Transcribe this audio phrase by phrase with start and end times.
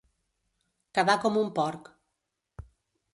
[0.97, 1.91] Quedar com un porc.